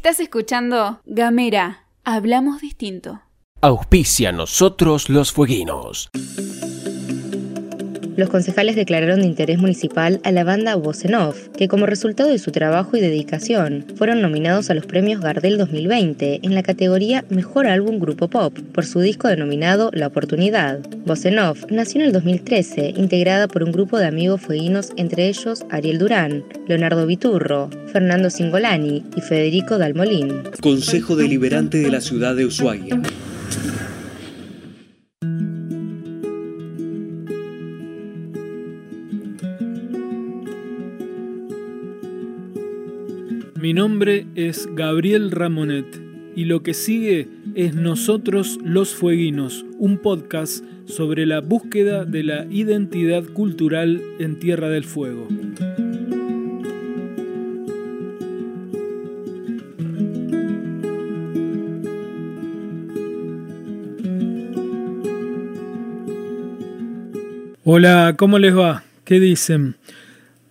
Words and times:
Estás 0.00 0.18
escuchando 0.18 1.02
Gamera. 1.04 1.84
Hablamos 2.04 2.62
distinto. 2.62 3.20
Auspicia 3.60 4.32
nosotros 4.32 5.10
los 5.10 5.30
fueguinos. 5.30 6.08
Los 8.20 8.28
concejales 8.28 8.76
declararon 8.76 9.20
de 9.20 9.26
interés 9.26 9.58
municipal 9.58 10.20
a 10.24 10.30
la 10.30 10.44
banda 10.44 10.74
Vocenov, 10.74 11.34
que 11.56 11.68
como 11.68 11.86
resultado 11.86 12.28
de 12.28 12.38
su 12.38 12.52
trabajo 12.52 12.94
y 12.98 13.00
dedicación, 13.00 13.86
fueron 13.96 14.20
nominados 14.20 14.68
a 14.68 14.74
los 14.74 14.84
premios 14.84 15.22
Gardel 15.22 15.56
2020 15.56 16.40
en 16.42 16.54
la 16.54 16.62
categoría 16.62 17.24
Mejor 17.30 17.66
Álbum 17.66 17.98
Grupo 17.98 18.28
Pop 18.28 18.58
por 18.74 18.84
su 18.84 19.00
disco 19.00 19.26
denominado 19.26 19.88
La 19.94 20.08
Oportunidad. 20.08 20.80
Vocenov 21.06 21.56
nació 21.70 22.02
en 22.02 22.08
el 22.08 22.12
2013, 22.12 22.92
integrada 22.94 23.48
por 23.48 23.62
un 23.62 23.72
grupo 23.72 23.98
de 23.98 24.08
amigos 24.08 24.42
fueguinos, 24.42 24.92
entre 24.98 25.26
ellos 25.26 25.64
Ariel 25.70 25.98
Durán, 25.98 26.44
Leonardo 26.68 27.06
Viturro, 27.06 27.70
Fernando 27.90 28.28
Singolani 28.28 29.02
y 29.16 29.22
Federico 29.22 29.78
Dalmolín. 29.78 30.42
Consejo 30.60 31.16
Deliberante 31.16 31.78
de 31.78 31.90
la 31.90 32.02
Ciudad 32.02 32.36
de 32.36 32.44
Ushuaia. 32.44 33.00
Mi 43.70 43.74
nombre 43.74 44.26
es 44.34 44.68
Gabriel 44.74 45.30
Ramonet 45.30 45.86
y 46.34 46.46
lo 46.46 46.64
que 46.64 46.74
sigue 46.74 47.28
es 47.54 47.72
Nosotros 47.72 48.58
los 48.64 48.96
Fueguinos, 48.96 49.64
un 49.78 49.98
podcast 49.98 50.64
sobre 50.86 51.24
la 51.24 51.40
búsqueda 51.40 52.04
de 52.04 52.24
la 52.24 52.46
identidad 52.50 53.22
cultural 53.26 54.02
en 54.18 54.40
Tierra 54.40 54.70
del 54.70 54.82
Fuego. 54.82 55.28
Hola, 67.62 68.16
¿cómo 68.18 68.40
les 68.40 68.58
va? 68.58 68.82
¿Qué 69.04 69.20
dicen? 69.20 69.76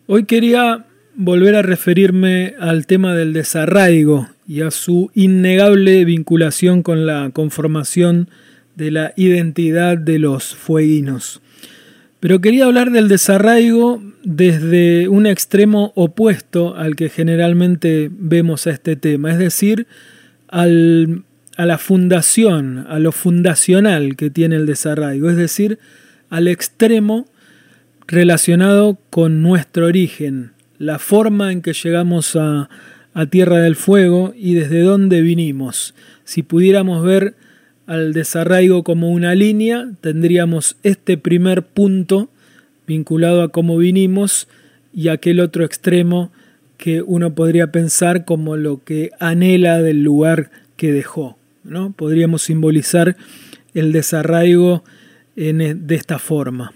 Hoy 0.08 0.23
quería 0.23 0.86
volver 1.22 1.56
a 1.56 1.62
referirme 1.62 2.56
al 2.62 2.88
tema 2.88 3.14
del 3.14 3.34
desarraigo 3.34 4.30
y 4.48 4.62
a 4.62 4.72
su 4.72 5.12
innegable 5.14 6.06
vinculación 6.06 6.81
con 6.81 7.06
la 7.06 7.31
conformación 7.34 8.30
de 8.78 8.92
la 8.92 9.14
identidad 9.17 9.98
de 9.98 10.17
los 10.17 10.56
fueguinos. 10.56 11.42
Pero 12.22 12.39
quería 12.39 12.64
hablar 12.64 12.92
del 12.92 13.09
desarraigo 13.09 14.02
desde 14.23 15.09
un 15.09 15.26
extremo 15.26 15.92
opuesto 15.95 16.78
al 16.78 16.95
que 16.95 17.09
generalmente 17.09 18.09
vemos 18.09 18.66
a 18.66 18.72
este 18.72 18.95
tema, 18.95 19.33
es 19.33 19.39
decir, 19.39 19.88
al, 20.48 21.23
a 21.58 21.66
la 21.66 21.78
fundación, 21.80 22.86
a 22.88 22.98
lo 22.98 23.11
fundacional 23.11 24.16
que 24.16 24.30
tiene 24.30 24.56
el 24.56 24.66
desarraigo, 24.66 25.30
es 25.30 25.36
decir, 25.36 25.80
al 26.30 26.48
extremo 26.48 27.26
relacionado 28.08 28.98
con 29.09 29.42
nuestro 29.42 29.88
origen, 29.88 30.54
la 30.80 30.98
forma 30.98 31.52
en 31.52 31.62
que 31.62 31.74
llegamos 31.74 32.36
a, 32.36 32.70
Tierra 33.32 33.58
del 33.58 33.76
Fuego 33.76 34.34
y 34.34 34.54
desde 34.54 34.80
dónde 34.80 35.22
vinimos. 35.22 35.94
Si 36.24 36.42
pudiéramos 36.42 37.04
ver 37.04 37.36
al 37.86 38.14
desarraigo 38.14 38.86
como 38.86 39.10
una 39.10 39.36
línea, 39.36 39.90
tendríamos 40.00 40.78
este 40.84 41.18
primer 41.18 41.64
punto 41.64 42.30
vinculado 42.88 43.42
a 43.42 43.50
cómo 43.50 43.78
vinimos 43.78 44.48
y 44.94 45.10
aquel 45.10 45.42
otro 45.42 45.66
extremo 45.66 46.32
que 46.78 47.02
uno 47.02 47.36
podría 47.36 47.74
pensar 47.74 48.24
como 48.24 48.56
lo 48.56 48.86
que 48.86 49.12
anhela 49.20 49.82
del 49.82 50.02
lugar 50.02 50.50
que 50.78 50.94
dejó. 50.94 51.38
¿no? 51.66 51.92
Podríamos 51.92 52.44
simbolizar 52.44 53.18
el 53.73 53.92
desarraigo 53.92 54.86
e, 55.36 55.52
de 55.52 55.95
esta 55.95 56.20
forma. 56.20 56.72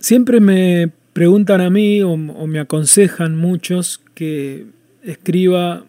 Siempre 0.00 0.40
me 0.40 0.90
preguntan 1.12 1.60
a 1.60 1.70
mí 1.70 2.02
o, 2.02 2.16
me 2.16 2.58
aconsejan 2.58 3.36
muchos 3.36 4.00
que 4.14 4.66
escriba 5.02 5.84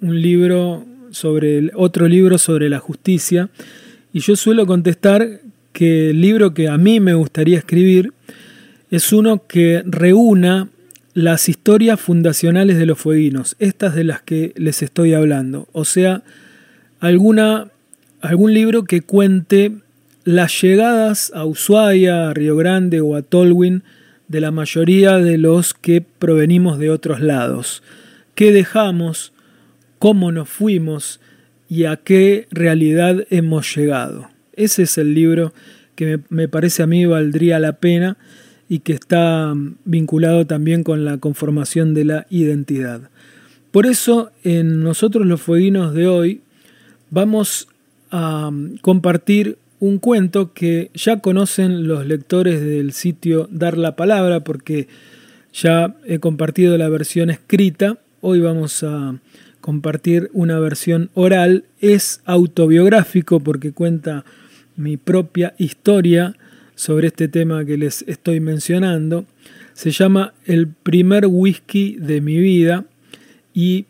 un 0.00 0.20
libro 0.20 0.84
sobre 1.10 1.70
otro 1.74 2.08
libro 2.08 2.38
sobre 2.38 2.68
la 2.68 2.78
justicia. 2.78 3.50
Y 4.12 4.20
yo 4.20 4.36
suelo 4.36 4.66
contestar 4.66 5.40
que 5.72 6.10
el 6.10 6.20
libro 6.20 6.54
que 6.54 6.68
a 6.68 6.78
mí 6.78 7.00
me 7.00 7.14
gustaría 7.14 7.58
escribir 7.58 8.12
es 8.90 9.12
uno 9.12 9.42
que 9.46 9.82
reúna 9.86 10.68
las 11.14 11.48
historias 11.48 12.00
fundacionales 12.00 12.76
de 12.76 12.86
los 12.86 12.98
fueguinos, 12.98 13.54
estas 13.60 13.94
de 13.94 14.04
las 14.04 14.22
que 14.22 14.52
les 14.56 14.82
estoy 14.82 15.14
hablando, 15.14 15.68
o 15.72 15.84
sea, 15.84 16.24
alguna, 16.98 17.68
algún 18.20 18.52
libro 18.52 18.84
que 18.84 19.02
cuente 19.02 19.72
las 20.24 20.60
llegadas 20.60 21.30
a 21.34 21.44
Ushuaia, 21.44 22.30
a 22.30 22.34
Río 22.34 22.56
Grande 22.56 23.00
o 23.00 23.14
a 23.14 23.22
Tolwyn 23.22 23.84
de 24.28 24.40
la 24.40 24.50
mayoría 24.50 25.18
de 25.18 25.38
los 25.38 25.74
que 25.74 26.00
provenimos 26.00 26.78
de 26.78 26.90
otros 26.90 27.20
lados. 27.20 27.82
¿Qué 28.34 28.52
dejamos? 28.52 29.32
¿Cómo 29.98 30.32
nos 30.32 30.48
fuimos? 30.48 31.20
¿Y 31.68 31.84
a 31.84 31.96
qué 31.96 32.46
realidad 32.50 33.26
hemos 33.30 33.74
llegado? 33.74 34.28
Ese 34.54 34.82
es 34.84 34.98
el 34.98 35.14
libro 35.14 35.52
que 35.94 36.20
me, 36.28 36.48
parece 36.48 36.82
a 36.82 36.86
mí 36.86 37.06
valdría 37.06 37.58
la 37.58 37.74
pena 37.74 38.16
y 38.68 38.80
que 38.80 38.92
está 38.92 39.54
vinculado 39.84 40.46
también 40.46 40.84
con 40.84 41.04
la 41.04 41.18
conformación 41.18 41.94
de 41.94 42.04
la 42.04 42.26
identidad. 42.30 43.10
Por 43.70 43.86
eso 43.86 44.30
en 44.42 44.82
nosotros 44.82 45.26
los 45.26 45.40
fueguinos 45.40 45.94
de 45.94 46.06
hoy 46.06 46.40
vamos 47.10 47.68
a 48.10 48.50
compartir 48.80 49.58
un 49.84 49.98
cuento 49.98 50.54
que 50.54 50.90
ya 50.94 51.18
conocen 51.18 51.86
los 51.86 52.06
lectores 52.06 52.62
del 52.62 52.94
sitio 52.94 53.50
Dar 53.50 53.76
la 53.76 53.96
Palabra 53.96 54.40
porque 54.40 54.88
ya 55.52 55.94
he 56.06 56.20
compartido 56.20 56.78
la 56.78 56.88
versión 56.88 57.28
escrita. 57.28 57.98
Hoy 58.22 58.40
vamos 58.40 58.82
a 58.82 59.20
compartir 59.60 60.30
una 60.32 60.58
versión 60.58 61.10
oral. 61.12 61.64
Es 61.82 62.22
autobiográfico 62.24 63.40
porque 63.40 63.72
cuenta 63.72 64.24
mi 64.74 64.96
propia 64.96 65.52
historia 65.58 66.34
sobre 66.76 67.08
este 67.08 67.28
tema 67.28 67.66
que 67.66 67.76
les 67.76 68.06
estoy 68.08 68.40
mencionando. 68.40 69.26
Se 69.74 69.90
llama 69.90 70.32
El 70.46 70.68
primer 70.68 71.26
whisky 71.26 71.96
de 71.96 72.22
mi 72.22 72.38
vida 72.38 72.86
y 73.52 73.84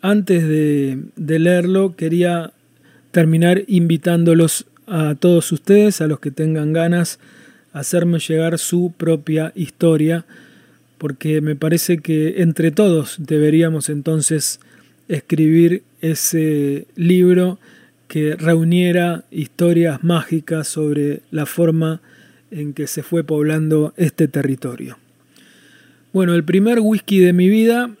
antes 0.00 0.48
de, 0.48 1.00
de 1.16 1.38
leerlo 1.38 1.96
quería 1.96 2.54
terminar 3.10 3.62
invitándolos 3.66 4.64
a 4.92 5.14
todos 5.14 5.50
ustedes, 5.52 6.02
a 6.02 6.06
los 6.06 6.20
que 6.20 6.30
tengan 6.30 6.74
ganas, 6.74 7.18
hacerme 7.72 8.18
llegar 8.18 8.58
su 8.58 8.92
propia 8.94 9.50
historia, 9.54 10.26
porque 10.98 11.40
me 11.40 11.56
parece 11.56 11.98
que 11.98 12.42
entre 12.42 12.72
todos 12.72 13.16
deberíamos 13.18 13.88
entonces 13.88 14.60
escribir 15.08 15.82
ese 16.02 16.86
libro 16.94 17.58
que 18.06 18.36
reuniera 18.36 19.24
historias 19.30 20.04
mágicas 20.04 20.68
sobre 20.68 21.22
la 21.30 21.46
forma 21.46 22.02
en 22.50 22.74
que 22.74 22.86
se 22.86 23.02
fue 23.02 23.24
poblando 23.24 23.94
este 23.96 24.28
territorio. 24.28 24.98
Bueno, 26.12 26.34
el 26.34 26.44
primer 26.44 26.80
whisky 26.80 27.18
de 27.20 27.32
mi 27.32 27.48
vida 27.48 27.96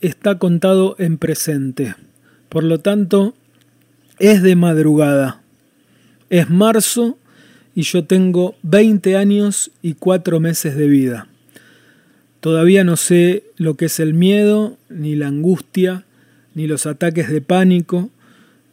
está 0.00 0.38
contado 0.38 0.96
en 0.98 1.18
presente, 1.18 1.94
por 2.48 2.64
lo 2.64 2.80
tanto 2.80 3.36
es 4.18 4.42
de 4.42 4.56
madrugada. 4.56 5.45
Es 6.28 6.50
marzo 6.50 7.18
y 7.74 7.82
yo 7.82 8.04
tengo 8.04 8.56
20 8.62 9.16
años 9.16 9.70
y 9.82 9.94
4 9.94 10.40
meses 10.40 10.76
de 10.76 10.86
vida. 10.88 11.28
Todavía 12.40 12.84
no 12.84 12.96
sé 12.96 13.44
lo 13.56 13.76
que 13.76 13.86
es 13.86 14.00
el 14.00 14.14
miedo, 14.14 14.76
ni 14.88 15.14
la 15.14 15.28
angustia, 15.28 16.04
ni 16.54 16.66
los 16.66 16.86
ataques 16.86 17.30
de 17.30 17.40
pánico. 17.40 18.10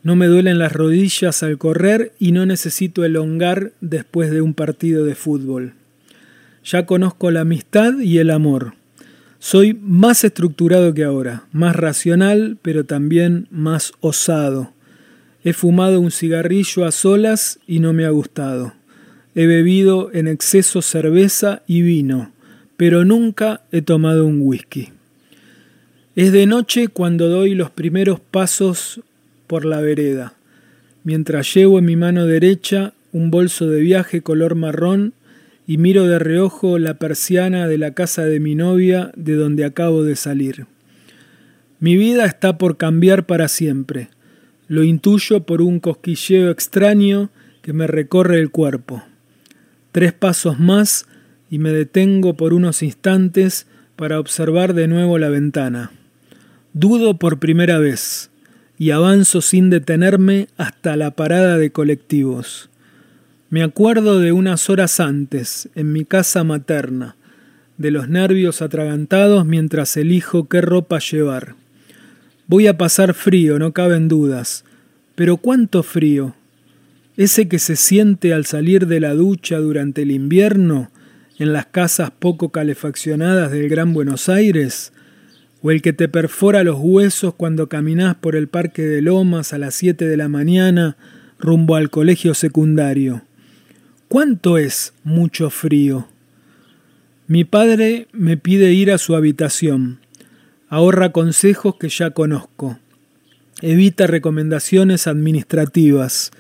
No 0.04 0.16
me 0.16 0.28
duelen 0.28 0.58
las 0.58 0.74
rodillas 0.74 1.44
al 1.44 1.58
correr 1.58 2.12
y 2.20 2.34
no 2.34 2.46
necesito 2.46 3.06
elongar 3.06 3.72
después 3.82 4.32
de 4.32 4.42
un 4.42 4.54
partido 4.54 5.06
de 5.06 5.16
fútbol. 5.16 5.74
Ya 6.66 6.86
conozco 6.86 7.32
la 7.32 7.42
amistad 7.42 8.00
y 8.00 8.18
el 8.18 8.30
amor. 8.30 8.74
Soy 9.40 9.74
más 9.74 10.24
estructurado 10.24 10.94
que 10.94 11.04
ahora, 11.04 11.44
más 11.52 11.76
racional, 11.76 12.58
pero 12.62 12.86
también 12.86 13.48
más 13.52 13.94
osado. 14.00 14.73
He 15.44 15.54
fumado 15.54 16.00
un 16.00 16.12
cigarrillo 16.12 16.86
a 16.86 16.92
solas 16.92 17.60
y 17.68 17.80
no 17.80 17.92
me 17.92 18.06
ha 18.06 18.10
gustado. 18.10 18.74
He 19.36 19.46
bebido 19.46 20.10
en 20.14 20.28
exceso 20.28 20.82
cerveza 20.82 21.64
y 21.68 21.82
vino, 21.82 22.32
pero 22.78 23.04
nunca 23.04 23.62
he 23.72 23.82
tomado 23.82 24.26
un 24.26 24.40
whisky. 24.42 24.90
Es 26.16 26.32
de 26.32 26.46
noche 26.46 26.88
cuando 26.88 27.28
doy 27.28 27.56
los 27.56 27.72
primeros 27.72 28.20
pasos 28.20 29.02
por 29.48 29.66
la 29.66 29.82
vereda, 29.82 30.34
mientras 31.04 31.54
llevo 31.54 31.80
en 31.80 31.86
mi 31.86 31.96
mano 31.96 32.26
derecha 32.26 32.94
un 33.12 33.32
bolso 33.32 33.68
de 33.68 33.82
viaje 33.82 34.22
color 34.22 34.56
marrón 34.56 35.14
y 35.68 35.78
miro 35.78 36.06
de 36.06 36.20
reojo 36.20 36.78
la 36.78 36.96
persiana 36.96 37.68
de 37.68 37.78
la 37.78 37.94
casa 37.94 38.26
de 38.26 38.40
mi 38.40 38.56
novia 38.56 39.12
de 39.16 39.34
donde 39.36 39.66
acabo 39.66 40.04
de 40.04 40.16
salir. 40.16 40.68
Mi 41.80 41.98
vida 41.98 42.26
está 42.26 42.58
por 42.58 42.78
cambiar 42.78 43.26
para 43.26 43.48
siempre. 43.48 44.10
Lo 44.74 44.84
intuyo 44.84 45.42
por 45.44 45.62
un 45.62 45.80
cosquilleo 45.80 46.50
extraño 46.50 47.30
que 47.62 47.74
me 47.74 47.86
recorre 47.86 48.40
el 48.40 48.50
cuerpo. 48.50 49.04
Tres 49.92 50.14
pasos 50.14 50.60
más 50.60 51.06
y 51.48 51.60
me 51.60 51.70
detengo 51.70 52.34
por 52.34 52.56
unos 52.56 52.82
instantes 52.82 53.68
para 53.96 54.20
observar 54.20 54.74
de 54.74 54.88
nuevo 54.88 55.20
la 55.20 55.30
ventana. 55.30 55.92
Dudo 56.74 57.20
por 57.20 57.38
primera 57.38 57.78
vez 57.78 58.32
y 58.80 58.90
avanzo 58.90 59.42
sin 59.42 59.70
detenerme 59.70 60.48
hasta 60.58 60.96
la 60.96 61.12
parada 61.12 61.60
de 61.60 61.72
colectivos. 61.72 62.72
Me 63.52 63.62
acuerdo 63.62 64.20
de 64.20 64.32
unas 64.32 64.72
horas 64.72 65.00
antes, 65.00 65.70
en 65.76 65.94
mi 65.94 66.04
casa 66.04 66.44
materna, 66.44 67.16
de 67.78 67.92
los 67.92 68.10
nervios 68.10 68.64
atragantados 68.64 69.46
mientras 69.46 69.96
elijo 69.98 70.50
qué 70.50 70.62
ropa 70.62 70.98
llevar. 70.98 71.62
Voy 72.48 72.68
a 72.68 72.78
pasar 72.78 73.14
frío, 73.14 73.58
no 73.58 73.72
caben 73.72 74.10
dudas, 74.10 74.66
pero 75.16 75.38
¿cuánto 75.38 75.82
frío? 75.82 76.36
Ese 77.16 77.48
que 77.48 77.58
se 77.58 77.76
siente 77.76 78.34
al 78.34 78.46
salir 78.46 78.88
de 78.88 79.00
la 79.00 79.14
ducha 79.14 79.60
durante 79.60 80.02
el 80.02 80.12
invierno 80.12 80.92
en 81.40 81.54
las 81.54 81.68
casas 81.68 82.12
poco 82.12 82.50
calefaccionadas 82.50 83.52
del 83.52 83.70
Gran 83.70 83.94
Buenos 83.94 84.28
Aires, 84.28 84.92
o 85.62 85.72
el 85.72 85.82
que 85.82 85.94
te 85.94 86.10
perfora 86.10 86.66
los 86.66 86.78
huesos 86.80 87.34
cuando 87.36 87.70
caminás 87.70 88.16
por 88.16 88.36
el 88.36 88.50
Parque 88.50 88.82
de 88.82 89.02
Lomas 89.02 89.54
a 89.54 89.58
las 89.58 89.76
7 89.76 90.06
de 90.06 90.18
la 90.18 90.28
mañana 90.28 90.98
rumbo 91.40 91.76
al 91.76 91.90
colegio 91.90 92.34
secundario. 92.34 93.22
¿Cuánto 94.10 94.58
es 94.58 94.94
mucho 95.06 95.50
frío? 95.50 96.08
Mi 97.28 97.46
padre 97.46 98.08
me 98.12 98.36
pide 98.36 98.74
ir 98.74 98.92
a 98.92 98.98
su 98.98 99.16
habitación. 99.16 100.03
Ahorra 100.74 101.12
consejos 101.12 101.76
que 101.76 101.88
ya 101.88 102.10
conozco. 102.10 102.80
Evita 103.62 104.08
recomendaciones 104.08 105.06
administrativas. 105.06 106.32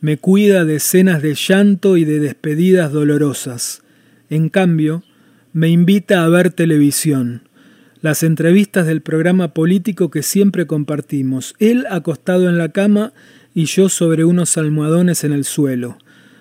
Me 0.00 0.16
cuida 0.16 0.64
de 0.64 0.74
escenas 0.74 1.22
de 1.22 1.36
llanto 1.36 1.96
y 1.96 2.04
de 2.04 2.18
despedidas 2.18 2.90
dolorosas. 2.90 3.82
En 4.28 4.48
cambio, 4.48 5.04
me 5.52 5.68
invita 5.68 6.24
a 6.24 6.28
ver 6.28 6.50
televisión. 6.50 7.42
Las 8.02 8.24
entrevistas 8.24 8.88
del 8.88 9.02
programa 9.02 9.54
político 9.54 10.10
que 10.10 10.24
siempre 10.24 10.66
compartimos. 10.66 11.54
Él 11.60 11.86
acostado 11.90 12.48
en 12.48 12.58
la 12.58 12.70
cama 12.70 13.12
y 13.54 13.66
yo 13.66 13.88
sobre 13.88 14.24
unos 14.24 14.56
almohadones 14.56 15.22
en 15.22 15.30
el 15.30 15.44
suelo. 15.44 15.96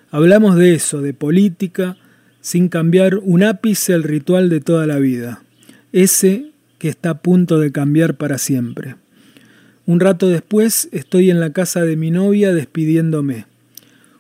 Hablamos 0.10 0.56
de 0.56 0.74
eso, 0.74 1.04
de 1.04 1.14
política, 1.14 1.96
sin 2.42 2.70
cambiar 2.70 3.20
un 3.20 3.44
ápice 3.44 3.94
el 3.94 4.02
ritual 4.02 4.50
de 4.50 4.62
toda 4.62 4.88
la 4.88 4.98
vida, 4.98 5.44
ese 5.92 6.49
que 6.80 6.90
está 6.90 7.12
a 7.12 7.22
punto 7.22 7.60
de 7.60 7.72
cambiar 7.72 8.16
para 8.16 8.38
siempre. 8.38 8.96
Un 9.86 10.00
rato 10.00 10.30
después 10.30 10.90
estoy 10.92 11.30
en 11.30 11.40
la 11.40 11.52
casa 11.52 11.84
de 11.84 11.96
mi 11.96 12.10
novia 12.10 12.54
despidiéndome. 12.54 13.46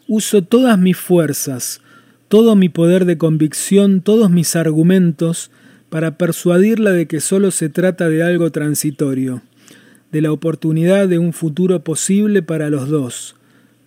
Uso 0.07 0.43
todas 0.43 0.77
mis 0.77 0.97
fuerzas, 0.97 1.81
todo 2.27 2.55
mi 2.55 2.69
poder 2.69 3.05
de 3.05 3.17
convicción, 3.17 4.01
todos 4.01 4.29
mis 4.29 4.55
argumentos 4.55 5.51
para 5.89 6.17
persuadirla 6.17 6.91
de 6.91 7.07
que 7.07 7.19
solo 7.19 7.51
se 7.51 7.69
trata 7.69 8.09
de 8.09 8.23
algo 8.23 8.51
transitorio, 8.51 9.41
de 10.11 10.21
la 10.21 10.31
oportunidad 10.31 11.07
de 11.07 11.17
un 11.17 11.33
futuro 11.33 11.83
posible 11.83 12.41
para 12.41 12.69
los 12.69 12.89
dos, 12.89 13.35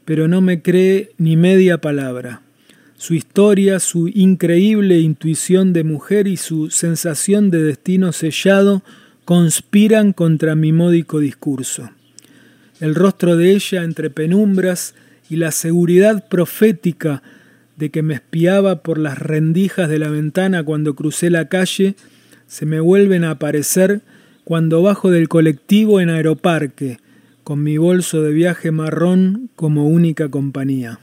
pero 0.05 0.29
no 0.29 0.41
me 0.41 0.63
cree 0.63 1.13
ni 1.19 1.37
media 1.37 1.79
palabra. 1.79 2.43
Su 3.03 3.15
historia, 3.15 3.81
su 3.81 4.07
increíble 4.07 5.01
intuición 5.01 5.73
de 5.73 5.83
mujer 5.83 6.29
y 6.29 6.37
su 6.37 6.71
sensación 6.71 7.51
de 7.51 7.61
destino 7.61 8.13
sellado 8.13 8.85
conspiran 9.25 10.13
contra 10.13 10.55
mi 10.55 10.71
módico 10.71 11.19
discurso. 11.19 11.91
El 12.79 12.95
rostro 12.95 13.37
de 13.37 13.51
ella 13.51 13.83
entre 13.83 14.09
penumbras 14.09 14.95
y 15.29 15.35
la 15.35 15.51
seguridad 15.51 16.29
profética 16.29 17.25
de 17.77 17.91
que 17.91 18.03
me 18.03 18.15
espiaba 18.15 18.85
por 18.85 18.99
las 18.99 19.19
rendijas 19.19 19.89
de 19.89 19.99
la 19.99 20.09
ventana 20.09 20.63
cuando 20.63 20.95
crucé 20.95 21.29
la 21.29 21.49
calle 21.49 21.97
se 22.47 22.67
me 22.67 22.79
vuelven 22.79 23.25
a 23.25 23.33
aparecer 23.33 24.03
cuando 24.45 24.81
bajo 24.81 25.11
del 25.11 25.29
colectivo 25.29 26.01
en 26.01 26.09
Aeroparque, 26.09 26.99
con 27.43 27.65
mi 27.65 27.79
bolso 27.79 28.23
de 28.23 28.33
viaje 28.33 28.71
marrón 28.71 29.51
como 29.57 29.89
única 29.89 30.29
compañía. 30.29 31.01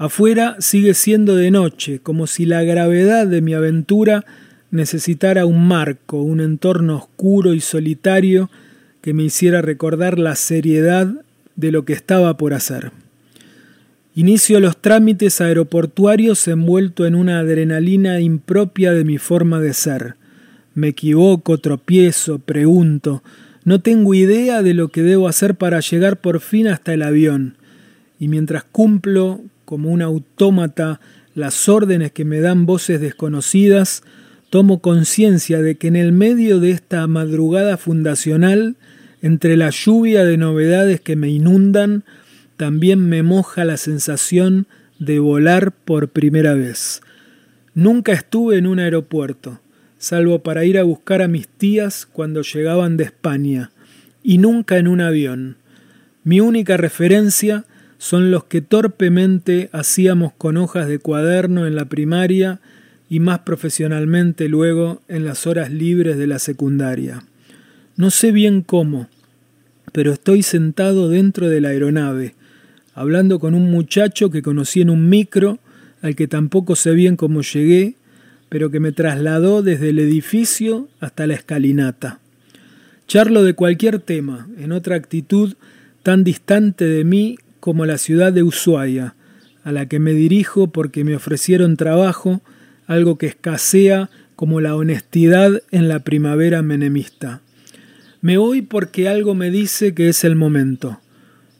Afuera 0.00 0.56
sigue 0.60 0.94
siendo 0.94 1.36
de 1.36 1.50
noche, 1.50 1.98
como 1.98 2.26
si 2.26 2.46
la 2.46 2.62
gravedad 2.62 3.26
de 3.26 3.42
mi 3.42 3.52
aventura 3.52 4.24
necesitara 4.70 5.44
un 5.44 5.68
marco, 5.68 6.22
un 6.22 6.40
entorno 6.40 6.96
oscuro 6.96 7.52
y 7.52 7.60
solitario 7.60 8.48
que 9.02 9.12
me 9.12 9.24
hiciera 9.24 9.60
recordar 9.60 10.18
la 10.18 10.36
seriedad 10.36 11.06
de 11.54 11.70
lo 11.70 11.84
que 11.84 11.92
estaba 11.92 12.38
por 12.38 12.54
hacer. 12.54 12.92
Inicio 14.14 14.58
los 14.58 14.78
trámites 14.78 15.42
aeroportuarios 15.42 16.48
envuelto 16.48 17.04
en 17.04 17.14
una 17.14 17.40
adrenalina 17.40 18.20
impropia 18.20 18.92
de 18.92 19.04
mi 19.04 19.18
forma 19.18 19.60
de 19.60 19.74
ser. 19.74 20.14
Me 20.74 20.88
equivoco, 20.88 21.58
tropiezo, 21.58 22.38
pregunto, 22.38 23.22
no 23.64 23.82
tengo 23.82 24.14
idea 24.14 24.62
de 24.62 24.72
lo 24.72 24.88
que 24.88 25.02
debo 25.02 25.28
hacer 25.28 25.56
para 25.56 25.80
llegar 25.80 26.16
por 26.16 26.40
fin 26.40 26.68
hasta 26.68 26.94
el 26.94 27.02
avión, 27.02 27.58
y 28.18 28.28
mientras 28.28 28.64
cumplo, 28.64 29.42
como 29.70 29.90
un 29.90 30.02
autómata, 30.02 31.00
las 31.36 31.68
órdenes 31.68 32.10
que 32.10 32.24
me 32.24 32.40
dan 32.40 32.66
voces 32.66 33.00
desconocidas, 33.00 34.02
tomo 34.50 34.80
conciencia 34.80 35.62
de 35.62 35.76
que 35.76 35.86
en 35.86 35.94
el 35.94 36.10
medio 36.10 36.58
de 36.58 36.72
esta 36.72 37.06
madrugada 37.06 37.76
fundacional, 37.76 38.74
entre 39.22 39.56
la 39.56 39.70
lluvia 39.70 40.24
de 40.24 40.36
novedades 40.36 41.00
que 41.00 41.14
me 41.14 41.30
inundan, 41.30 42.02
también 42.56 43.08
me 43.08 43.22
moja 43.22 43.64
la 43.64 43.76
sensación 43.76 44.66
de 44.98 45.20
volar 45.20 45.70
por 45.70 46.08
primera 46.08 46.54
vez. 46.54 47.00
Nunca 47.72 48.12
estuve 48.12 48.58
en 48.58 48.66
un 48.66 48.80
aeropuerto 48.80 49.60
salvo 50.00 50.42
para 50.42 50.64
ir 50.64 50.78
a 50.78 50.82
buscar 50.82 51.20
a 51.20 51.28
mis 51.28 51.46
tías 51.46 52.06
cuando 52.06 52.40
llegaban 52.40 52.96
de 52.96 53.04
España, 53.04 53.70
y 54.22 54.38
nunca 54.38 54.78
en 54.78 54.88
un 54.88 55.02
avión. 55.02 55.58
Mi 56.24 56.40
única 56.40 56.78
referencia 56.78 57.66
son 58.00 58.30
los 58.30 58.44
que 58.44 58.62
torpemente 58.62 59.68
hacíamos 59.72 60.32
con 60.32 60.56
hojas 60.56 60.88
de 60.88 60.98
cuaderno 60.98 61.66
en 61.66 61.76
la 61.76 61.84
primaria 61.84 62.58
y 63.10 63.20
más 63.20 63.40
profesionalmente 63.40 64.48
luego 64.48 65.02
en 65.06 65.26
las 65.26 65.46
horas 65.46 65.70
libres 65.70 66.16
de 66.16 66.26
la 66.26 66.38
secundaria. 66.38 67.22
No 67.96 68.10
sé 68.10 68.32
bien 68.32 68.62
cómo, 68.62 69.10
pero 69.92 70.12
estoy 70.14 70.42
sentado 70.42 71.10
dentro 71.10 71.50
de 71.50 71.60
la 71.60 71.68
aeronave, 71.68 72.34
hablando 72.94 73.38
con 73.38 73.54
un 73.54 73.70
muchacho 73.70 74.30
que 74.30 74.40
conocí 74.40 74.80
en 74.80 74.88
un 74.88 75.10
micro, 75.10 75.58
al 76.00 76.16
que 76.16 76.26
tampoco 76.26 76.76
sé 76.76 76.92
bien 76.92 77.16
cómo 77.16 77.42
llegué, 77.42 77.96
pero 78.48 78.70
que 78.70 78.80
me 78.80 78.92
trasladó 78.92 79.62
desde 79.62 79.90
el 79.90 79.98
edificio 79.98 80.88
hasta 81.00 81.26
la 81.26 81.34
escalinata. 81.34 82.18
Charlo 83.06 83.44
de 83.44 83.52
cualquier 83.52 83.98
tema, 83.98 84.48
en 84.58 84.72
otra 84.72 84.96
actitud 84.96 85.52
tan 86.02 86.24
distante 86.24 86.86
de 86.86 87.04
mí 87.04 87.36
como 87.60 87.86
la 87.86 87.98
ciudad 87.98 88.32
de 88.32 88.42
Ushuaia, 88.42 89.14
a 89.62 89.72
la 89.72 89.86
que 89.86 89.98
me 89.98 90.12
dirijo 90.12 90.68
porque 90.68 91.04
me 91.04 91.14
ofrecieron 91.14 91.76
trabajo, 91.76 92.40
algo 92.86 93.18
que 93.18 93.26
escasea 93.26 94.10
como 94.36 94.60
la 94.60 94.74
honestidad 94.74 95.62
en 95.70 95.88
la 95.88 96.00
primavera 96.00 96.62
menemista. 96.62 97.42
Me 98.22 98.38
voy 98.38 98.62
porque 98.62 99.08
algo 99.08 99.34
me 99.34 99.50
dice 99.50 99.94
que 99.94 100.08
es 100.08 100.24
el 100.24 100.34
momento. 100.34 101.00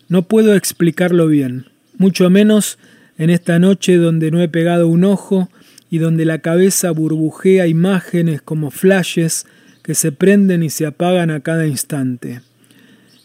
No 0.08 0.22
puedo 0.22 0.54
explicarlo 0.54 1.26
bien, 1.26 1.66
mucho 1.98 2.30
menos 2.30 2.78
en 3.18 3.30
esta 3.30 3.58
noche 3.58 3.96
donde 3.96 4.30
no 4.30 4.40
he 4.42 4.48
pegado 4.48 4.88
un 4.88 5.04
ojo 5.04 5.50
y 5.90 5.98
donde 5.98 6.24
la 6.24 6.38
cabeza 6.38 6.90
burbujea 6.90 7.66
imágenes 7.66 8.40
como 8.40 8.70
flashes 8.70 9.46
que 9.82 9.94
se 9.94 10.12
prenden 10.12 10.62
y 10.62 10.70
se 10.70 10.86
apagan 10.86 11.30
a 11.30 11.40
cada 11.40 11.66
instante. 11.66 12.40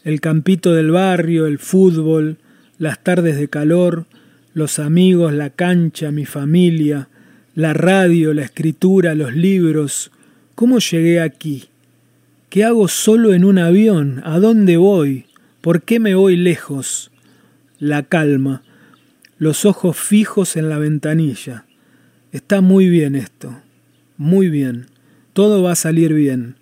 El 0.04 0.20
campito 0.20 0.74
del 0.74 0.90
barrio, 0.90 1.46
el 1.46 1.58
fútbol, 1.58 2.38
las 2.78 3.02
tardes 3.02 3.36
de 3.36 3.48
calor, 3.48 4.06
los 4.54 4.78
amigos, 4.78 5.32
la 5.32 5.50
cancha, 5.50 6.10
mi 6.10 6.24
familia, 6.24 7.08
la 7.54 7.72
radio, 7.72 8.34
la 8.34 8.42
escritura, 8.42 9.14
los 9.14 9.34
libros. 9.34 10.10
¿Cómo 10.54 10.78
llegué 10.78 11.20
aquí? 11.20 11.64
¿Qué 12.48 12.64
hago 12.64 12.88
solo 12.88 13.34
en 13.34 13.44
un 13.44 13.58
avión? 13.58 14.22
¿A 14.24 14.38
dónde 14.38 14.76
voy? 14.76 15.26
¿Por 15.60 15.82
qué 15.82 16.00
me 16.00 16.14
voy 16.14 16.36
lejos? 16.36 17.10
La 17.78 18.04
calma, 18.04 18.62
los 19.38 19.64
ojos 19.64 19.96
fijos 19.96 20.56
en 20.56 20.68
la 20.68 20.78
ventanilla. 20.78 21.66
Está 22.32 22.60
muy 22.60 22.88
bien 22.88 23.14
esto, 23.14 23.60
muy 24.16 24.48
bien. 24.48 24.86
Todo 25.32 25.62
va 25.62 25.72
a 25.72 25.76
salir 25.76 26.14
bien. 26.14 26.56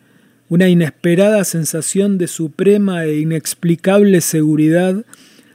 Una 0.49 0.68
inesperada 0.68 1.44
sensación 1.44 2.18
de 2.18 2.26
suprema 2.26 3.04
e 3.04 3.18
inexplicable 3.18 4.21
seguridad 4.21 5.04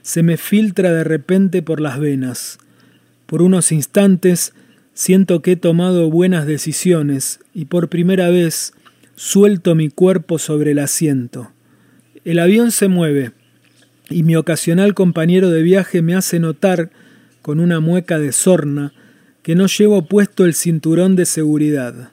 se 0.02 0.24
me 0.24 0.38
filtra 0.38 0.94
de 0.94 1.04
repente 1.04 1.62
por 1.62 1.80
las 1.80 2.00
venas. 2.00 2.60
Por 3.26 3.42
unos 3.42 3.72
instantes 3.72 4.54
siento 4.94 5.42
que 5.42 5.54
he 5.54 5.56
tomado 5.56 6.10
buenas 6.10 6.46
decisiones 6.46 7.40
y 7.54 7.66
por 7.66 7.90
primera 7.90 8.30
vez 8.30 8.74
suelto 9.16 9.76
mi 9.76 9.90
cuerpo 9.90 10.40
sobre 10.40 10.72
el 10.72 10.80
asiento. 10.80 11.52
El 12.26 12.40
avión 12.40 12.72
se 12.72 12.88
mueve 12.88 13.32
y 14.10 14.24
mi 14.24 14.36
ocasional 14.36 14.94
compañero 14.94 15.50
de 15.50 15.62
viaje 15.62 16.02
me 16.02 16.16
hace 16.16 16.40
notar, 16.40 16.90
con 17.42 17.60
una 17.60 17.80
mueca 17.80 18.20
de 18.20 18.32
sorna, 18.32 18.94
que 19.44 19.56
no 19.56 19.68
llevo 19.68 20.06
puesto 20.06 20.46
el 20.46 20.54
cinturón 20.54 21.16
de 21.16 21.26
seguridad. 21.26 22.12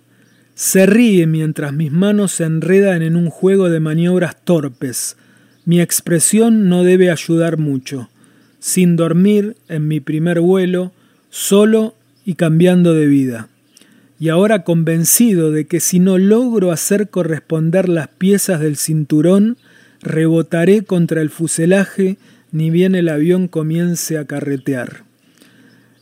Se 0.55 0.87
ríe 0.87 1.26
mientras 1.26 1.73
mis 1.73 1.93
manos 1.93 2.33
se 2.33 2.45
enredan 2.45 3.02
en 3.02 3.16
un 3.16 3.31
juego 3.31 3.69
de 3.69 3.81
maniobras 3.81 4.37
torpes. 4.43 5.16
Mi 5.66 5.80
expresión 5.80 6.68
no 6.68 6.85
debe 6.85 7.11
ayudar 7.11 7.58
mucho. 7.58 8.08
Sin 8.61 8.94
dormir, 8.94 9.56
en 9.68 9.88
mi 9.88 9.99
primer 9.99 10.40
vuelo, 10.40 10.92
solo 11.28 11.96
y 12.25 12.35
cambiando 12.35 12.94
de 12.94 13.06
vida. 13.06 13.49
Y 14.20 14.28
ahora 14.28 14.62
convencido 14.62 15.50
de 15.50 15.66
que 15.66 15.80
si 15.80 15.99
no 15.99 16.18
logro 16.18 16.70
hacer 16.70 17.11
corresponder 17.11 17.88
las 17.88 18.06
piezas 18.06 18.61
del 18.61 18.76
cinturón, 18.76 19.56
rebotaré 20.00 20.82
contra 20.82 21.20
el 21.20 21.30
fuselaje 21.30 22.16
ni 22.52 22.70
bien 22.70 22.94
el 22.94 23.08
avión 23.08 23.49
comience 23.49 24.18
a 24.18 24.25
carretear. 24.25 25.02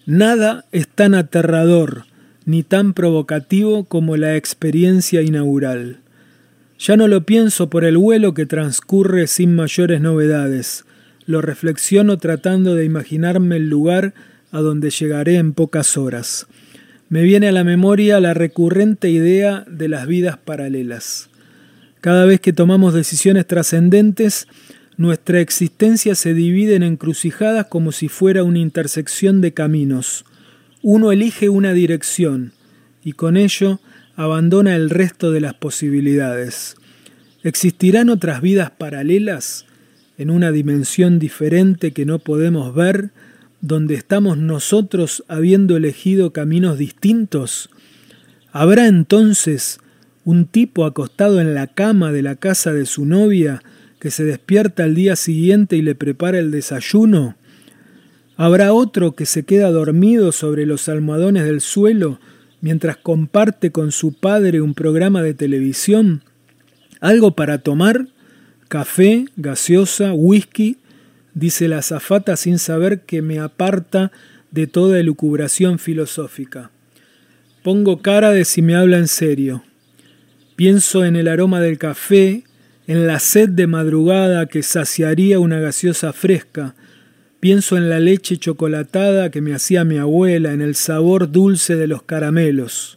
Nada 0.05 0.67
es 0.73 0.87
tan 0.89 1.15
aterrador 1.15 2.05
ni 2.45 2.63
tan 2.63 2.93
provocativo 2.93 3.85
como 3.85 4.19
la 4.19 4.37
experiencia 4.37 5.23
inaugural. 5.23 6.04
Ya 6.79 6.97
no 6.97 7.09
lo 7.09 7.25
pienso 7.25 7.71
por 7.71 7.85
el 7.85 7.97
vuelo 7.97 8.35
que 8.35 8.47
transcurre 8.47 9.27
sin 9.27 9.55
mayores 9.55 10.01
novedades, 10.01 10.85
lo 11.27 11.41
reflexiono 11.41 12.19
tratando 12.19 12.75
de 12.75 12.85
imaginarme 12.85 13.57
el 13.57 13.69
lugar 13.69 14.15
a 14.51 14.61
donde 14.61 14.91
llegaré 14.91 15.37
en 15.37 15.53
pocas 15.53 15.97
horas. 15.97 16.47
Me 17.09 17.23
viene 17.23 17.49
a 17.49 17.53
la 17.53 17.65
memoria 17.65 18.21
la 18.21 18.35
recurrente 18.35 19.11
idea 19.11 19.65
de 19.69 19.89
las 19.89 20.07
vidas 20.07 20.37
paralelas. 20.37 21.29
Cada 22.01 22.25
vez 22.25 22.41
que 22.41 22.53
tomamos 22.53 22.93
decisiones 22.93 23.47
trascendentes, 23.47 24.47
nuestra 24.97 25.41
existencia 25.41 26.15
se 26.15 26.35
divide 26.35 26.75
en 26.75 26.83
encrucijadas 26.83 27.67
como 27.67 27.93
si 27.93 28.09
fuera 28.09 28.45
una 28.45 28.59
intersección 28.59 29.41
de 29.41 29.53
caminos. 29.53 30.25
Uno 30.83 31.13
elige 31.13 31.49
una 31.49 31.73
dirección 31.73 32.53
y 33.03 33.13
con 33.13 33.37
ello 33.37 33.81
abandona 34.17 34.77
el 34.77 34.91
resto 34.91 35.33
de 35.33 35.41
las 35.41 35.55
posibilidades. 35.55 36.77
¿Existirán 37.43 38.09
otras 38.09 38.41
vidas 38.41 38.71
paralelas 38.71 39.67
en 40.17 40.31
una 40.31 40.53
dimensión 40.53 41.19
diferente 41.19 41.93
que 41.93 42.07
no 42.07 42.19
podemos 42.19 42.75
ver, 42.75 43.11
donde 43.61 43.95
estamos 43.95 44.39
nosotros 44.39 45.25
habiendo 45.29 45.77
elegido 45.77 46.33
caminos 46.33 46.79
distintos? 46.79 47.71
¿Habrá 48.53 48.87
entonces 48.87 49.81
un 50.25 50.47
tipo 50.47 50.85
acostado 50.85 51.41
en 51.41 51.55
la 51.55 51.67
cama 51.67 52.13
de 52.13 52.23
la 52.23 52.37
casa 52.37 52.73
de 52.73 52.87
su 52.87 53.05
novia 53.05 53.63
que 53.99 54.11
se 54.11 54.25
despierta 54.25 54.85
al 54.85 54.95
día 54.95 55.17
siguiente 55.17 55.77
y 55.77 55.83
le 55.83 55.95
prepara 55.95 56.39
el 56.39 56.51
desayuno? 56.51 57.37
¿Habrá 58.37 58.73
otro 58.73 59.13
que 59.13 59.27
se 59.27 59.45
queda 59.45 59.71
dormido 59.71 60.33
sobre 60.33 60.67
los 60.67 60.89
almohadones 60.89 61.45
del 61.45 61.61
suelo 61.61 62.21
mientras 62.65 62.97
comparte 62.97 63.73
con 63.73 63.93
su 63.93 64.15
padre 64.15 64.63
un 64.63 64.73
programa 64.73 65.23
de 65.23 65.35
televisión? 65.35 66.23
¿Algo 66.99 67.37
para 67.37 67.59
tomar? 67.59 68.07
¿Café, 68.69 69.27
gaseosa, 69.37 70.15
whisky? 70.15 70.79
dice 71.35 71.69
la 71.69 71.79
azafata 71.79 72.39
sin 72.39 72.59
saber 72.59 73.03
que 73.03 73.21
me 73.21 73.39
aparta 73.39 74.13
de 74.51 74.67
toda 74.67 74.99
elucubración 74.99 75.79
filosófica. 75.79 76.71
Pongo 77.63 78.01
cara 78.01 78.31
de 78.31 78.47
si 78.47 78.63
me 78.63 78.75
habla 78.75 78.97
en 78.97 79.09
serio. 79.09 79.63
Pienso 80.57 81.05
en 81.05 81.17
el 81.17 81.29
aroma 81.29 81.61
del 81.61 81.77
café, 81.77 82.45
en 82.87 83.07
la 83.07 83.19
sed 83.19 83.51
de 83.51 83.67
madrugada 83.67 84.47
que 84.47 84.63
saciaría 84.63 85.39
una 85.39 85.61
gaseosa 85.61 86.15
fresca. 86.15 86.75
Pienso 87.45 87.77
en 87.77 87.91
la 87.91 88.01
leche 88.01 88.39
chocolatada 88.39 89.31
que 89.31 89.43
me 89.43 89.53
hacía 89.53 89.85
mi 89.85 89.99
abuela, 89.99 90.55
en 90.55 90.63
el 90.63 90.75
sabor 90.75 91.31
dulce 91.31 91.77
de 91.77 91.87
los 91.87 92.03
caramelos. 92.03 92.97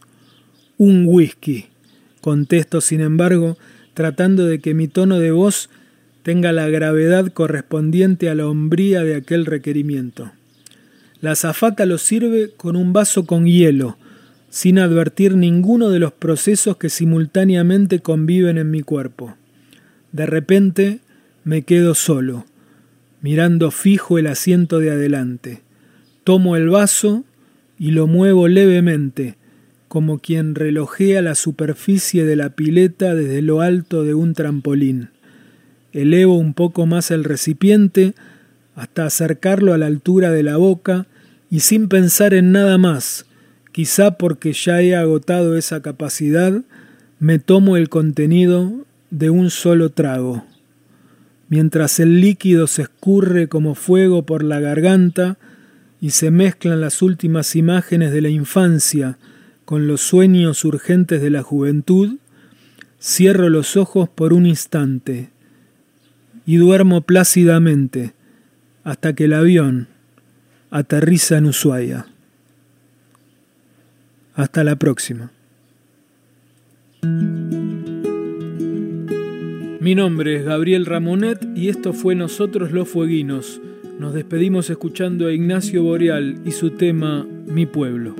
Un 0.77 1.03
whisky, 1.05 1.65
contesto 2.21 2.79
sin 2.79 3.01
embargo, 3.01 3.57
tratando 3.93 4.45
de 4.45 4.59
que 4.59 4.73
mi 4.73 4.87
tono 4.87 5.19
de 5.19 5.31
voz 5.31 5.69
tenga 6.23 6.53
la 6.53 6.69
gravedad 6.69 7.29
correspondiente 7.33 8.29
a 8.29 8.35
la 8.35 8.47
hombría 8.47 9.03
de 9.03 9.15
aquel 9.15 9.45
requerimiento. 9.45 10.31
La 11.19 11.31
azafata 11.31 11.85
lo 11.85 11.97
sirve 11.97 12.51
con 12.55 12.77
un 12.77 12.93
vaso 12.93 13.25
con 13.25 13.47
hielo, 13.47 13.97
sin 14.49 14.79
advertir 14.79 15.35
ninguno 15.35 15.89
de 15.89 15.99
los 15.99 16.13
procesos 16.13 16.77
que 16.77 16.87
simultáneamente 16.87 17.99
conviven 17.99 18.57
en 18.57 18.71
mi 18.71 18.81
cuerpo. 18.81 19.35
De 20.13 20.25
repente 20.25 20.99
me 21.43 21.63
quedo 21.63 21.95
solo, 21.95 22.45
mirando 23.21 23.71
fijo 23.71 24.17
el 24.17 24.27
asiento 24.27 24.79
de 24.79 24.91
adelante. 24.91 25.61
Tomo 26.23 26.55
el 26.55 26.69
vaso 26.69 27.23
y 27.79 27.91
lo 27.91 28.07
muevo 28.07 28.47
levemente, 28.47 29.35
como 29.87 30.19
quien 30.19 30.55
relojea 30.55 31.21
la 31.21 31.35
superficie 31.35 32.25
de 32.25 32.35
la 32.35 32.49
pileta 32.49 33.15
desde 33.15 33.41
lo 33.41 33.61
alto 33.61 34.03
de 34.03 34.13
un 34.13 34.33
trampolín. 34.33 35.09
Elevo 35.93 36.37
un 36.37 36.53
poco 36.53 36.85
más 36.85 37.11
el 37.11 37.23
recipiente 37.23 38.13
hasta 38.75 39.05
acercarlo 39.05 39.73
a 39.73 39.77
la 39.77 39.87
altura 39.87 40.31
de 40.31 40.43
la 40.43 40.57
boca 40.57 41.07
y 41.49 41.61
sin 41.61 41.87
pensar 41.87 42.33
en 42.33 42.51
nada 42.51 42.77
más, 42.77 43.27
Quizá 43.77 44.17
porque 44.17 44.53
ya 44.53 44.81
he 44.81 44.95
agotado 44.95 45.55
esa 45.55 45.83
capacidad, 45.83 46.63
me 47.19 47.37
tomo 47.37 47.77
el 47.77 47.89
contenido 47.89 48.73
de 49.11 49.29
un 49.29 49.51
solo 49.51 49.91
trago. 49.91 50.43
Mientras 51.49 51.99
el 51.99 52.19
líquido 52.19 52.67
se 52.67 52.83
escurre 52.83 53.47
como 53.47 53.75
fuego 53.75 54.25
por 54.25 54.43
la 54.43 54.59
garganta 54.59 55.37
y 56.01 56.11
se 56.11 56.29
mezclan 56.29 56.81
las 56.81 57.01
últimas 57.01 57.55
imágenes 57.55 58.11
de 58.11 58.21
la 58.21 58.29
infancia 58.29 59.17
con 59.65 59.87
los 59.87 60.01
sueños 60.01 60.63
urgentes 60.65 61.21
de 61.21 61.29
la 61.29 61.43
juventud, 61.43 62.17
cierro 63.01 63.49
los 63.49 63.77
ojos 63.77 64.09
por 64.09 64.33
un 64.33 64.45
instante 64.45 65.29
y 66.45 66.57
duermo 66.57 67.01
plácidamente 67.01 68.13
hasta 68.83 69.13
que 69.13 69.25
el 69.25 69.33
avión 69.33 69.87
aterriza 70.69 71.37
en 71.37 71.45
Ushuaia. 71.45 72.07
Hasta 74.35 74.63
la 74.63 74.75
próxima. 74.75 75.31
Mi 79.87 79.95
nombre 79.95 80.35
es 80.35 80.43
Gabriel 80.43 80.85
Ramonet 80.85 81.47
y 81.55 81.69
esto 81.69 81.93
fue 81.93 82.13
Nosotros 82.13 82.73
los 82.73 82.89
Fueguinos. 82.89 83.61
Nos 83.97 84.13
despedimos 84.13 84.69
escuchando 84.69 85.27
a 85.27 85.31
Ignacio 85.31 85.81
Boreal 85.81 86.41
y 86.43 86.51
su 86.51 86.71
tema 86.71 87.25
Mi 87.45 87.65
pueblo. 87.65 88.13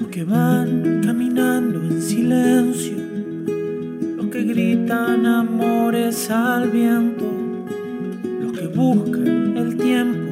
Los 0.00 0.08
que 0.08 0.24
van 0.24 1.02
caminando 1.04 1.80
en 1.80 2.02
silencio, 2.02 2.96
los 4.16 4.26
que 4.26 4.42
gritan 4.42 5.26
amores 5.26 6.28
al 6.32 6.68
viento, 6.68 7.30
los 8.42 8.58
que 8.58 8.66
buscan 8.66 9.56
el 9.56 9.76
tiempo 9.76 10.24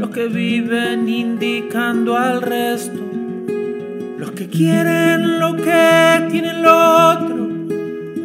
los 0.00 0.10
que 0.10 0.26
viven 0.28 1.08
indicando 1.08 2.16
al 2.16 2.40
resto, 2.40 3.09
los 4.20 4.32
que 4.32 4.48
quieren 4.48 5.40
lo 5.40 5.56
que 5.56 6.26
tienen 6.30 6.56
el 6.56 6.66
otro, 6.66 7.48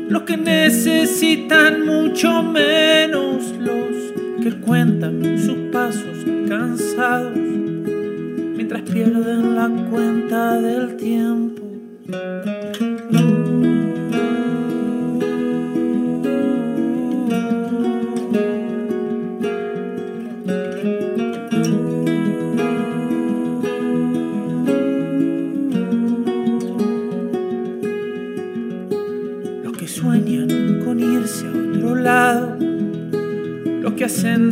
los 0.10 0.24
que 0.24 0.36
necesitan 0.36 1.86
mucho 1.86 2.44
menos, 2.44 3.54
los 3.58 4.44
que 4.44 4.60
cuentan 4.60 5.40
sus 5.40 5.56
pasos 5.72 6.18
cansados 6.50 7.38
mientras 7.38 8.82
pierden 8.82 9.56
la 9.56 9.70
cuenta 9.90 10.60
del 10.60 10.98
tiempo. 10.98 11.64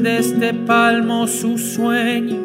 De 0.04 0.20
este 0.20 0.54
palmo 0.54 1.28
su 1.28 1.58
sueño, 1.58 2.38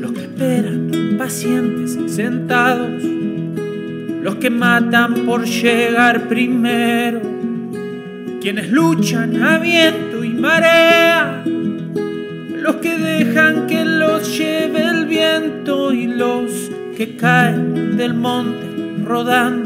los 0.00 0.12
que 0.12 0.22
esperan 0.22 1.16
pacientes 1.16 1.96
sentados, 2.12 3.02
los 4.22 4.34
que 4.36 4.50
matan 4.50 5.26
por 5.26 5.44
llegar 5.44 6.28
primero, 6.28 7.20
quienes 8.40 8.70
luchan 8.70 9.42
a 9.42 9.58
viento 9.58 10.24
y 10.24 10.30
marea, 10.30 11.44
los 11.44 12.76
que 12.76 12.98
dejan 12.98 13.68
que 13.68 13.84
los 13.84 14.36
lleve 14.36 14.82
el 14.82 15.06
viento 15.06 15.92
que 16.96 17.16
caen 17.16 17.96
del 17.96 18.14
monte 18.14 18.66
rodando, 19.04 19.65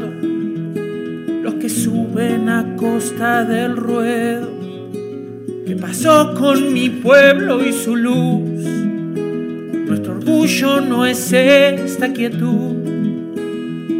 suben 1.71 2.49
a 2.49 2.75
costa 2.75 3.43
del 3.45 3.77
ruedo. 3.77 4.49
¿Qué 5.65 5.75
pasó 5.75 6.33
con 6.33 6.73
mi 6.73 6.89
pueblo 6.89 7.65
y 7.65 7.71
su 7.71 7.95
luz? 7.95 8.65
Nuestro 9.87 10.13
orgullo 10.13 10.81
no 10.81 11.05
es 11.05 11.31
esta 11.31 12.11
quietud, 12.11 12.75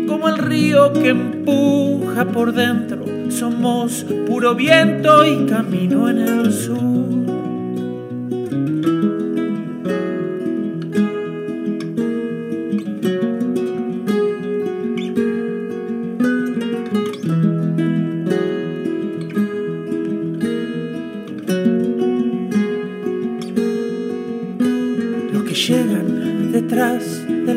como 0.08 0.30
el 0.30 0.38
río 0.38 0.92
que 0.92 1.10
empuja 1.10 2.26
por 2.26 2.54
dentro. 2.54 3.06
Somos 3.30 4.06
puro 4.28 4.54
viento 4.54 5.26
y 5.26 5.46
camino 5.46 6.10
en 6.10 6.18
el 6.20 6.52
sur. 6.52 7.21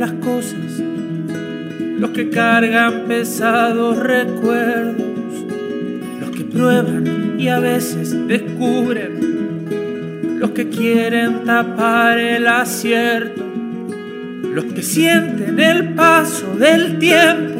Las 0.04 0.12
cosas, 0.20 0.82
los 1.98 2.10
que 2.10 2.28
cargan 2.28 3.06
pesados 3.08 3.96
recuerdos, 3.96 5.46
los 6.20 6.28
que 6.28 6.44
prueban 6.44 7.36
y 7.38 7.48
a 7.48 7.58
veces 7.58 8.14
descubren, 8.28 10.38
los 10.38 10.50
que 10.50 10.68
quieren 10.68 11.46
tapar 11.46 12.18
el 12.18 12.46
acierto, 12.46 13.42
los 14.42 14.66
que 14.66 14.82
sienten 14.82 15.58
el 15.58 15.94
paso 15.94 16.54
del 16.54 16.98
tiempo, 16.98 17.58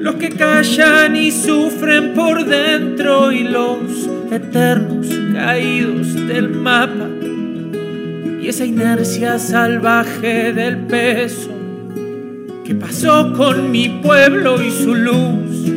los 0.00 0.16
que 0.16 0.28
callan 0.28 1.16
y 1.16 1.30
sufren 1.30 2.12
por 2.12 2.44
dentro 2.44 3.32
y 3.32 3.44
los 3.44 4.10
eternos 4.30 5.08
caídos 5.32 6.28
del 6.28 6.50
mapa 6.50 7.08
y 8.44 8.48
esa 8.48 8.66
inercia 8.66 9.38
salvaje 9.38 10.52
del 10.52 10.76
peso 10.80 11.48
que 12.62 12.74
pasó 12.74 13.32
con 13.32 13.70
mi 13.70 13.88
pueblo 13.88 14.62
y 14.62 14.70
su 14.70 14.94
luz. 14.94 15.70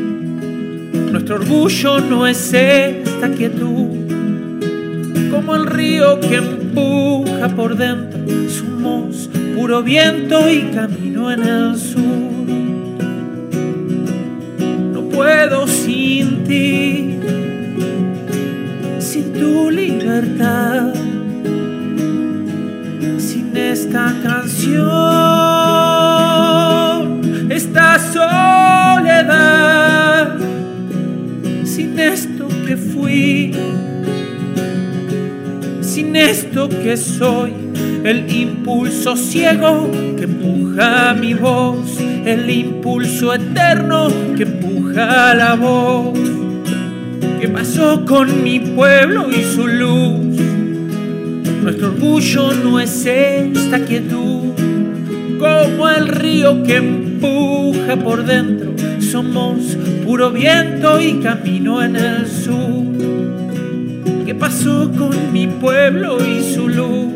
Nuestro 1.14 1.36
orgullo 1.36 2.02
no 2.02 2.28
es 2.28 2.54
esta 2.54 3.30
quietud, 3.30 4.12
como 5.32 5.56
el 5.56 5.66
río 5.66 6.20
que 6.20 6.36
empuja 6.36 7.48
por 7.56 7.78
dentro. 7.78 8.20
Somos 8.50 9.30
puro 9.56 9.82
viento 9.82 10.50
y 10.50 10.64
camino 10.64 11.32
en 11.32 11.44
el 11.44 11.78
sur. 11.78 12.04
No 14.92 15.04
puedo 15.04 15.68
sin 15.68 16.44
ti, 16.44 17.16
sin 19.00 19.32
tu 19.32 19.72
libertad 19.72 21.07
esta 23.80 24.12
canción, 24.24 24.82
esta 27.52 28.00
soledad, 29.20 29.60
sin 31.64 32.00
esto 32.00 32.48
que 32.66 32.76
fui, 32.76 33.54
sin 35.82 36.16
esto 36.16 36.68
que 36.70 36.98
soy, 36.98 37.54
el 38.04 38.28
impulso 38.34 39.16
ciego 39.16 39.92
que 40.18 40.24
empuja 40.24 41.14
mi 41.14 41.36
voz, 41.36 42.00
el 42.26 42.50
impulso 42.50 43.32
eterno 43.32 44.08
que 44.36 44.42
empuja 44.42 45.36
la 45.36 45.54
voz. 45.54 46.18
¿Qué 47.40 47.48
pasó 47.48 48.04
con 48.06 48.44
mi 48.44 48.60
pueblo 48.60 49.30
y 49.30 49.44
su 49.44 49.68
luz? 49.68 50.27
Nuestro 51.68 51.90
orgullo 51.90 52.54
no 52.54 52.80
es 52.80 53.06
esta 53.06 53.84
quietud, 53.84 54.54
como 55.38 55.90
el 55.90 56.08
río 56.08 56.64
que 56.64 56.78
empuja 56.78 57.98
por 57.98 58.26
dentro. 58.26 58.72
Somos 59.02 59.78
puro 60.06 60.32
viento 60.32 61.02
y 61.02 61.20
camino 61.20 61.84
en 61.84 61.98
el 61.98 62.26
sur. 62.26 62.86
¿Qué 64.26 64.34
pasó 64.34 64.90
con 64.98 65.34
mi 65.34 65.48
pueblo 65.48 66.20
y 66.26 66.42
su 66.42 66.70
luz? 66.70 67.08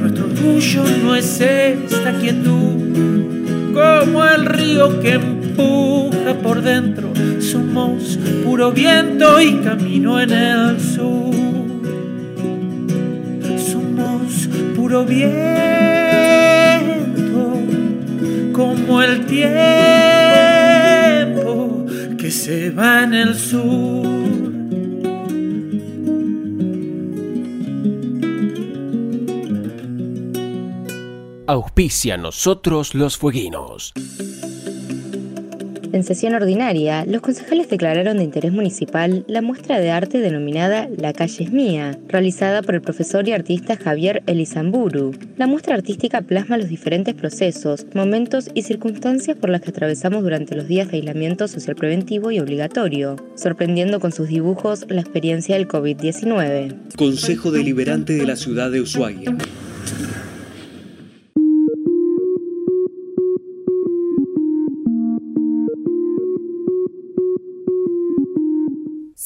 Nuestro 0.00 0.26
orgullo 0.26 0.84
no 1.02 1.16
es 1.16 1.40
esta 1.40 2.16
quietud, 2.20 3.74
como 3.74 4.24
el 4.24 4.46
río 4.46 5.00
que 5.00 5.14
empuja 5.14 6.34
por 6.40 6.62
dentro. 6.62 7.12
Somos 7.40 8.16
puro 8.44 8.70
viento 8.70 9.40
y 9.40 9.56
camino 9.56 10.20
en 10.20 10.30
el 10.30 10.80
sur. 10.80 11.37
Puro 14.88 15.04
viento, 15.04 15.28
como 18.54 19.02
el 19.02 19.26
tiempo 19.26 19.44
que 22.16 22.30
se 22.30 22.70
va 22.70 23.02
en 23.04 23.12
el 23.12 23.34
sur. 23.34 24.08
Auspicia 31.46 32.16
nosotros 32.16 32.94
los 32.94 33.18
fueguinos. 33.18 33.92
En 35.90 36.04
sesión 36.04 36.34
ordinaria, 36.34 37.06
los 37.06 37.22
concejales 37.22 37.70
declararon 37.70 38.18
de 38.18 38.24
interés 38.24 38.52
municipal 38.52 39.24
la 39.26 39.40
muestra 39.40 39.80
de 39.80 39.90
arte 39.90 40.18
denominada 40.18 40.86
La 40.96 41.14
calle 41.14 41.44
es 41.44 41.50
mía, 41.50 41.98
realizada 42.08 42.60
por 42.62 42.74
el 42.74 42.82
profesor 42.82 43.26
y 43.26 43.32
artista 43.32 43.76
Javier 43.76 44.22
Elizamburu. 44.26 45.14
La 45.38 45.46
muestra 45.46 45.74
artística 45.74 46.20
plasma 46.20 46.58
los 46.58 46.68
diferentes 46.68 47.14
procesos, 47.14 47.86
momentos 47.94 48.50
y 48.52 48.62
circunstancias 48.62 49.36
por 49.38 49.48
las 49.48 49.62
que 49.62 49.70
atravesamos 49.70 50.22
durante 50.22 50.54
los 50.54 50.68
días 50.68 50.90
de 50.90 50.98
aislamiento 50.98 51.48
social 51.48 51.74
preventivo 51.74 52.30
y 52.30 52.40
obligatorio, 52.40 53.16
sorprendiendo 53.34 53.98
con 53.98 54.12
sus 54.12 54.28
dibujos 54.28 54.84
la 54.90 55.00
experiencia 55.00 55.56
del 55.56 55.68
COVID-19. 55.68 56.96
Consejo 56.96 57.50
Deliberante 57.50 58.12
de 58.12 58.26
la 58.26 58.36
Ciudad 58.36 58.70
de 58.70 58.82
Ushuaia. 58.82 59.34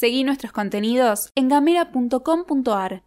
Seguí 0.03 0.25
nuestros 0.25 0.51
contenidos 0.51 1.31
en 1.33 1.47
gamera.com.ar. 1.47 3.03